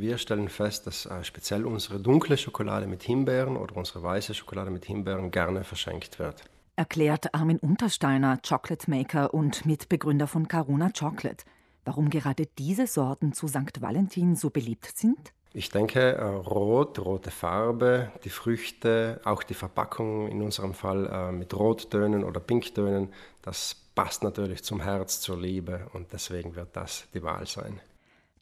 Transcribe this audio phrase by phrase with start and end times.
[0.00, 4.70] Wir stellen fest, dass äh, speziell unsere dunkle Schokolade mit Himbeeren oder unsere weiße Schokolade
[4.70, 6.42] mit Himbeeren gerne verschenkt wird.
[6.74, 11.44] Erklärt Armin Untersteiner, Chocolate Maker und Mitbegründer von Caruna Chocolate.
[11.84, 13.82] Warum gerade diese Sorten zu St.
[13.82, 15.34] Valentin so beliebt sind?
[15.52, 21.30] Ich denke, äh, Rot, rote Farbe, die Früchte, auch die Verpackung in unserem Fall äh,
[21.30, 23.12] mit Rottönen oder Pinktönen,
[23.42, 27.80] das passt natürlich zum Herz, zur Liebe und deswegen wird das die Wahl sein.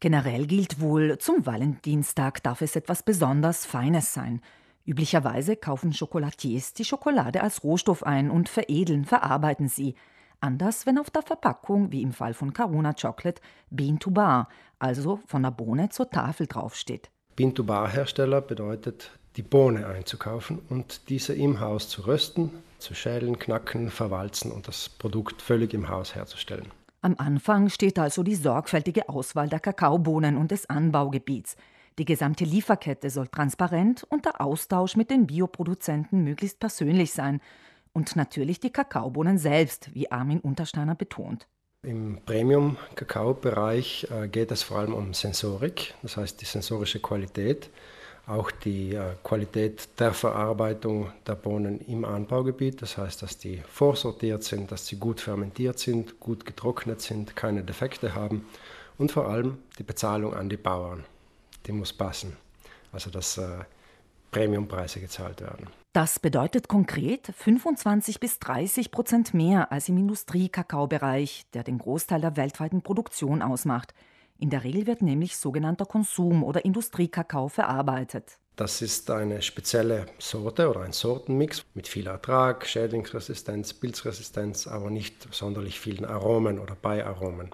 [0.00, 4.40] Generell gilt wohl, zum Valentinstag darf es etwas besonders Feines sein.
[4.84, 9.96] Üblicherweise kaufen Chocolatiers die Schokolade als Rohstoff ein und veredeln, verarbeiten sie.
[10.40, 14.48] Anders, wenn auf der Verpackung, wie im Fall von Caruna Chocolate, Bean to Bar,
[14.78, 17.10] also von der Bohne zur Tafel draufsteht.
[17.34, 22.94] Bean to Bar Hersteller bedeutet, die Bohne einzukaufen und diese im Haus zu rösten, zu
[22.94, 26.70] schälen, knacken, verwalzen und das Produkt völlig im Haus herzustellen.
[27.00, 31.56] Am Anfang steht also die sorgfältige Auswahl der Kakaobohnen und des Anbaugebiets.
[31.98, 37.40] Die gesamte Lieferkette soll transparent und der Austausch mit den Bioproduzenten möglichst persönlich sein.
[37.92, 41.46] Und natürlich die Kakaobohnen selbst, wie Armin Untersteiner betont.
[41.82, 47.70] Im Premium-Kakao-Bereich äh, geht es vor allem um Sensorik, das heißt die sensorische Qualität
[48.28, 52.82] auch die äh, Qualität der Verarbeitung der Bohnen im Anbaugebiet.
[52.82, 57.62] Das heißt, dass die vorsortiert sind, dass sie gut fermentiert sind, gut getrocknet sind, keine
[57.62, 58.46] Defekte haben
[58.98, 61.04] und vor allem die Bezahlung an die Bauern.
[61.66, 62.36] Die muss passen.
[62.92, 63.64] Also dass äh,
[64.30, 65.68] Premiumpreise gezahlt werden.
[65.92, 72.36] Das bedeutet konkret 25 bis 30 Prozent mehr als im Industriekakaobereich, der den Großteil der
[72.36, 73.94] weltweiten Produktion ausmacht.
[74.40, 78.38] In der Regel wird nämlich sogenannter Konsum- oder Industriekakao verarbeitet.
[78.54, 85.34] Das ist eine spezielle Sorte oder ein Sortenmix mit viel Ertrag, Schädlingsresistenz, Pilzresistenz, aber nicht
[85.34, 87.50] sonderlich vielen Aromen oder Beiaromen.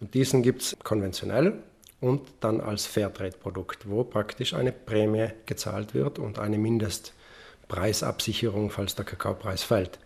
[0.00, 1.62] Und diesen gibt es konventionell
[2.00, 9.04] und dann als Fairtrade-Produkt, wo praktisch eine Prämie gezahlt wird und eine Mindestpreisabsicherung, falls der
[9.04, 9.98] Kakaopreis fällt.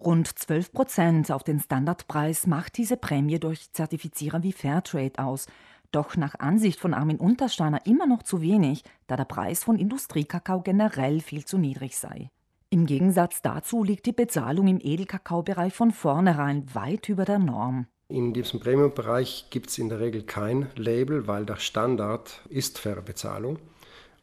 [0.00, 5.46] Rund 12 Prozent auf den Standardpreis macht diese Prämie durch Zertifizierer wie Fairtrade aus.
[5.90, 10.60] Doch nach Ansicht von Armin Untersteiner immer noch zu wenig, da der Preis von Industriekakao
[10.60, 12.30] generell viel zu niedrig sei.
[12.70, 17.86] Im Gegensatz dazu liegt die Bezahlung im Edelkakaobereich von vornherein weit über der Norm.
[18.08, 23.02] In diesem Premium-Bereich gibt es in der Regel kein Label, weil der Standard ist faire
[23.02, 23.58] Bezahlung.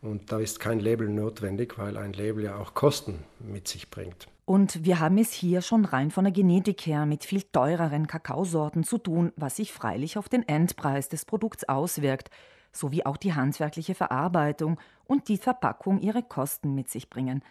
[0.05, 4.27] Und da ist kein Label notwendig, weil ein Label ja auch Kosten mit sich bringt.
[4.45, 8.83] Und wir haben es hier schon rein von der Genetik her mit viel teureren Kakaosorten
[8.83, 12.29] zu tun, was sich freilich auf den Endpreis des Produkts auswirkt,
[12.71, 17.43] sowie auch die handwerkliche Verarbeitung und die Verpackung ihre Kosten mit sich bringen.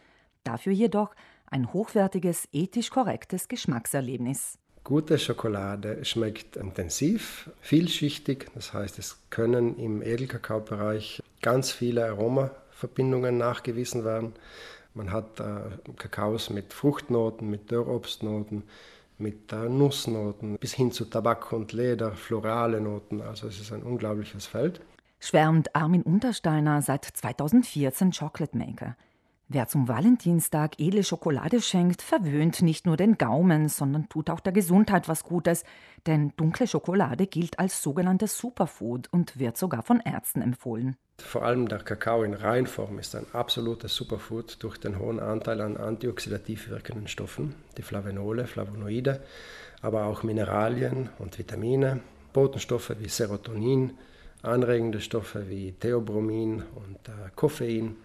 [0.44, 1.16] Dafür jedoch
[1.46, 4.58] ein hochwertiges, ethisch korrektes Geschmackserlebnis.
[4.84, 14.04] Gute Schokolade schmeckt intensiv, vielschichtig, das heißt, es können im Edelkakaobereich ganz viele Aromaverbindungen nachgewiesen
[14.04, 14.34] werden.
[14.92, 18.64] Man hat äh, Kakaos mit Fruchtnoten, mit Dörrobstnoten,
[19.16, 23.22] mit äh, Nussnoten bis hin zu Tabak und Leder, florale Noten.
[23.22, 24.82] Also es ist ein unglaubliches Feld.
[25.18, 28.96] Schwärmt Armin Untersteiner seit 2014 Chocolate Maker.
[29.48, 34.54] Wer zum Valentinstag edle Schokolade schenkt, verwöhnt nicht nur den Gaumen, sondern tut auch der
[34.54, 35.64] Gesundheit was Gutes,
[36.06, 40.96] denn dunkle Schokolade gilt als sogenanntes Superfood und wird sogar von Ärzten empfohlen.
[41.18, 45.76] Vor allem der Kakao in Reinform ist ein absolutes Superfood durch den hohen Anteil an
[45.76, 49.20] antioxidativ wirkenden Stoffen, die Flavenole, Flavonoide,
[49.82, 52.00] aber auch Mineralien und Vitamine,
[52.32, 53.92] Botenstoffe wie Serotonin,
[54.42, 57.96] anregende Stoffe wie Theobromin und äh, Koffein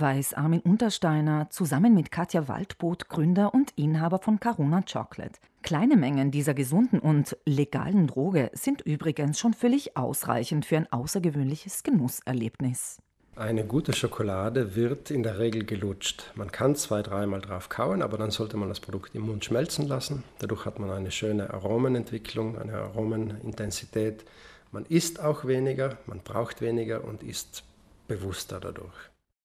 [0.00, 5.40] weiß Armin Untersteiner zusammen mit Katja Waldboot Gründer und Inhaber von Caruna Chocolate.
[5.62, 11.82] Kleine Mengen dieser gesunden und legalen Droge sind übrigens schon völlig ausreichend für ein außergewöhnliches
[11.82, 12.98] Genusserlebnis.
[13.36, 16.32] Eine gute Schokolade wird in der Regel gelutscht.
[16.34, 19.86] Man kann zwei, dreimal drauf kauen, aber dann sollte man das Produkt im Mund schmelzen
[19.86, 20.24] lassen.
[20.40, 24.24] Dadurch hat man eine schöne Aromenentwicklung, eine Aromenintensität.
[24.72, 27.62] Man isst auch weniger, man braucht weniger und isst
[28.08, 29.10] bewusster dadurch.